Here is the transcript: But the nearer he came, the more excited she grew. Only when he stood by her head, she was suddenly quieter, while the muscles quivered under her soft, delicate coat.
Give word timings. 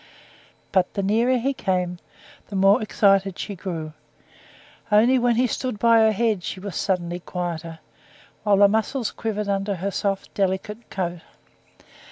But 0.71 0.95
the 0.95 1.03
nearer 1.03 1.37
he 1.37 1.53
came, 1.53 1.99
the 2.47 2.55
more 2.55 2.81
excited 2.81 3.37
she 3.37 3.53
grew. 3.55 3.93
Only 4.91 5.19
when 5.19 5.35
he 5.35 5.45
stood 5.45 5.77
by 5.77 5.99
her 5.99 6.11
head, 6.11 6.43
she 6.43 6.59
was 6.59 6.75
suddenly 6.75 7.19
quieter, 7.19 7.77
while 8.41 8.57
the 8.57 8.67
muscles 8.67 9.11
quivered 9.11 9.47
under 9.47 9.75
her 9.75 9.91
soft, 9.91 10.33
delicate 10.33 10.89
coat. 10.89 11.21